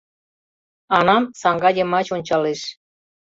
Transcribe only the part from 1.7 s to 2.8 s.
йымач ончалеш.